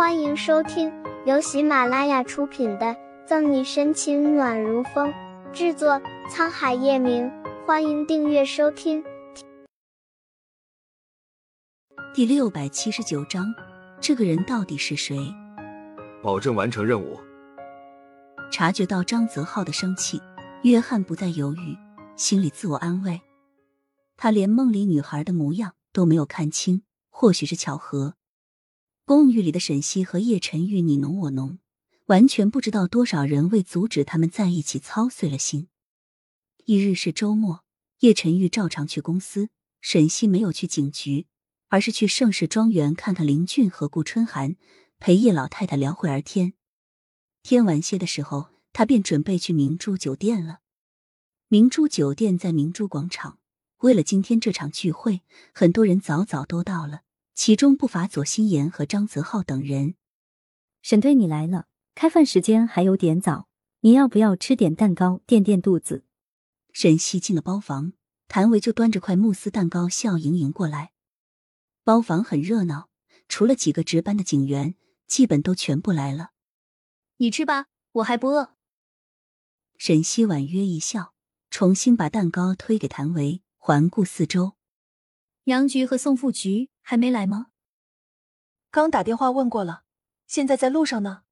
[0.00, 0.90] 欢迎收听
[1.26, 2.86] 由喜马拉雅出品的
[3.26, 5.12] 《赠你深情暖如风》，
[5.52, 7.30] 制作沧海夜明。
[7.66, 9.04] 欢迎订阅收听。
[12.14, 13.44] 第六百七十九章，
[14.00, 15.18] 这个人到底是谁？
[16.22, 17.20] 保证完成任务。
[18.50, 20.18] 察觉到张泽浩的生气，
[20.62, 21.76] 约翰不再犹豫，
[22.16, 23.20] 心里自我安慰：
[24.16, 28.14] 他连梦里女孩的模样都没有看清，或许是巧合。
[29.10, 31.58] 公寓里的沈西和叶晨玉你侬我侬，
[32.06, 35.66] 完全不知道多少人为阻止他们在一起操碎了心。
[36.64, 37.64] 一日是周末，
[38.02, 39.48] 叶晨玉照常去公司，
[39.80, 41.26] 沈西没有去警局，
[41.70, 44.54] 而是去盛世庄园看看林俊和顾春寒，
[45.00, 46.52] 陪叶老太太聊会儿天。
[47.42, 50.60] 天晚些的时候，他便准备去明珠酒店了。
[51.48, 53.40] 明珠酒店在明珠广场，
[53.78, 57.00] 为了今天这场聚会，很多人早早都到了。
[57.42, 59.94] 其中不乏左心言和张泽浩等人。
[60.82, 63.48] 沈队，你来了，开饭时间还有点早，
[63.80, 66.04] 你要不要吃点蛋糕垫垫肚子？
[66.74, 67.94] 沈西进了包房，
[68.28, 70.92] 谭维就端着块慕斯蛋糕笑盈盈过来。
[71.82, 72.90] 包房很热闹，
[73.26, 74.74] 除了几个值班的警员，
[75.06, 76.32] 基本都全部来了。
[77.16, 78.54] 你吃吧，我还不饿。
[79.78, 81.14] 沈西婉约一笑，
[81.48, 84.56] 重新把蛋糕推给谭维，环顾四周。
[85.44, 86.68] 杨局和宋副局。
[86.82, 87.48] 还没来吗？
[88.70, 89.84] 刚打电话问过了，
[90.26, 91.24] 现在在路上呢。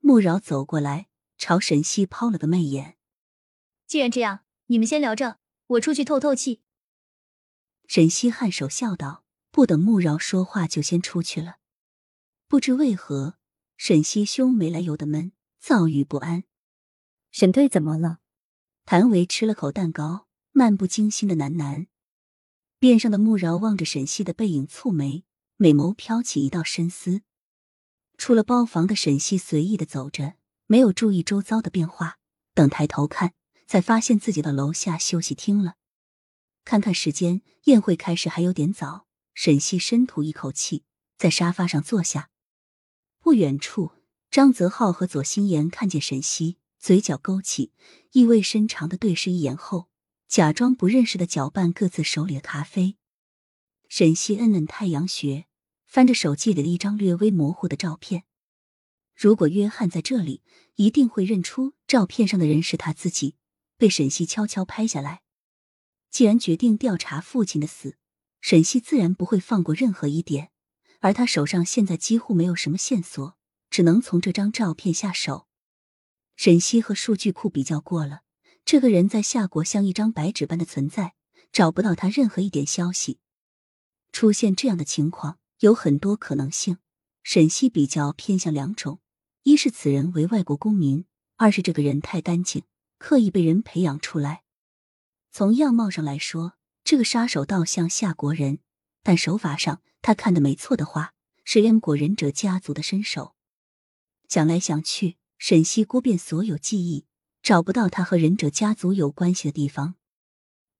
[0.00, 2.96] 穆饶走过来，朝沈西抛了个媚眼。
[3.86, 6.62] 既然这样，你们先聊着，我出去透透气。
[7.86, 11.56] 沈西颔首笑道，不等穆饶说话，就先出去了。
[12.48, 13.38] 不知为何，
[13.76, 16.44] 沈西胸没来由的闷，躁郁不安。
[17.30, 18.20] 沈队怎么了？
[18.84, 21.86] 谭维吃了口蛋糕，漫不经心的喃喃。
[22.84, 25.24] 边上的穆饶望着沈西的背影，蹙眉，
[25.56, 27.22] 美眸飘起一道深思。
[28.18, 30.34] 出了包房的沈西随意的走着，
[30.66, 32.18] 没有注意周遭的变化。
[32.52, 33.32] 等抬头看，
[33.66, 35.76] 才发现自己到楼下休息厅了。
[36.62, 39.06] 看看时间，宴会开始还有点早。
[39.32, 40.84] 沈西深吐一口气，
[41.16, 42.28] 在沙发上坐下。
[43.18, 43.92] 不远处，
[44.30, 47.72] 张泽浩和左心言看见沈西，嘴角勾起，
[48.12, 49.88] 意味深长的对视一眼后。
[50.28, 52.96] 假装不认识的搅拌各自手里的咖啡，
[53.88, 55.46] 沈西摁摁太阳穴，
[55.86, 58.24] 翻着手机里的一张略微模糊的照片。
[59.14, 60.42] 如果约翰在这里，
[60.74, 63.36] 一定会认出照片上的人是他自己，
[63.76, 65.22] 被沈西悄悄拍下来。
[66.10, 67.96] 既然决定调查父亲的死，
[68.40, 70.50] 沈西自然不会放过任何一点。
[70.98, 73.36] 而他手上现在几乎没有什么线索，
[73.70, 75.46] 只能从这张照片下手。
[76.34, 78.22] 沈西和数据库比较过了。
[78.64, 81.14] 这个人在夏国像一张白纸般的存在，
[81.52, 83.18] 找不到他任何一点消息。
[84.10, 86.78] 出现这样的情况有很多可能性，
[87.22, 89.00] 沈西比较偏向两种：
[89.42, 91.04] 一是此人为外国公民，
[91.36, 92.64] 二是这个人太干净，
[92.98, 94.44] 刻意被人培养出来。
[95.30, 98.60] 从样貌上来说，这个杀手倒像夏国人，
[99.02, 101.12] 但手法上他看的没错的话，
[101.44, 103.34] 是燕国忍者家族的身手。
[104.26, 107.04] 想来想去，沈西锅遍所有记忆。
[107.44, 109.96] 找不到他和忍者家族有关系的地方，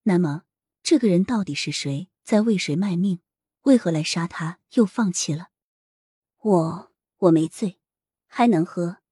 [0.05, 0.45] 那么
[0.83, 2.09] 这个人到底是谁？
[2.23, 3.21] 在为谁卖命？
[3.65, 4.61] 为何来杀他？
[4.73, 5.51] 又放弃了？
[6.39, 7.79] 我我没醉，
[8.27, 9.03] 还能喝。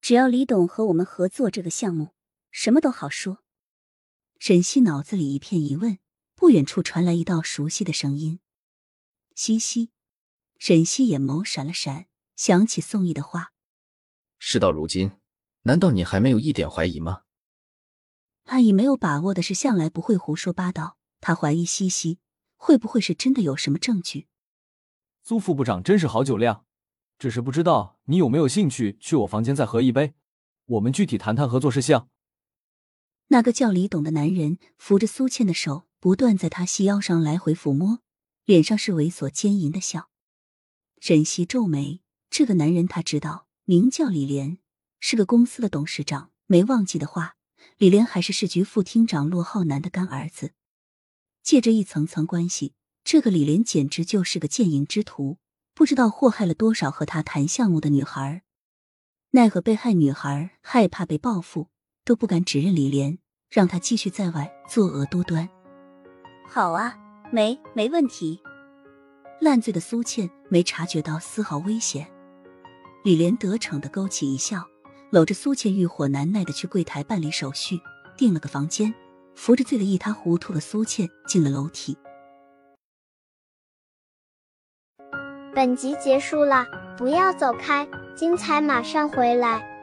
[0.00, 2.14] 只要李董和我们合作这个项目，
[2.50, 3.44] 什么都好说。
[4.38, 5.98] 沈西脑子里一片疑问，
[6.34, 8.40] 不远处传来一道熟悉的声音
[9.36, 9.90] ：“西西。”
[10.58, 12.06] 沈西眼眸闪了闪，
[12.36, 13.52] 想起宋毅的话
[14.40, 15.12] ：“事到如今。”
[15.66, 17.22] 难道你还没有一点怀疑吗？
[18.44, 20.96] 阿姨没有把握的是，向来不会胡说八道。
[21.20, 22.20] 她怀疑西西
[22.54, 24.28] 会不会是真的有什么证据。
[25.24, 26.64] 苏副部长真是好酒量，
[27.18, 30.14] 只是不知道你有没有兴趣去我房间再喝一杯，
[30.66, 32.08] 我们具体谈谈合作事项。
[33.26, 37.98] 那个叫李董的男人扶着苏倩的手，不断在她细腰上来回抚摸，
[38.44, 40.10] 脸上是猥琐奸淫的笑。
[41.00, 44.58] 沈西皱眉，这个男人他知道，名叫李莲。
[45.00, 47.36] 是个公司的董事长，没忘记的话，
[47.78, 50.52] 李莲还是市局副厅长骆浩南的干儿子。
[51.42, 55.38] 借着一层层关系，这个李莲简直就是个奸淫之徒，
[55.74, 58.42] 不知道祸害了多少和他谈项目的女孩。
[59.30, 61.68] 奈何被害女孩害怕被报复，
[62.04, 63.18] 都不敢指认李莲，
[63.50, 65.48] 让他继续在外作恶多端。
[66.48, 66.98] 好啊，
[67.30, 68.40] 没没问题。
[69.40, 72.10] 烂醉的苏倩没察觉到丝毫危险，
[73.04, 74.66] 李莲得逞的勾起一笑。
[75.16, 77.80] 搂着苏倩，欲火难耐的去柜台办理手续，
[78.18, 78.92] 订了个房间，
[79.34, 81.96] 扶着醉得一塌糊涂的苏倩进了楼梯。
[85.54, 86.66] 本集结束了，
[86.98, 89.75] 不要走开，精彩马上回来。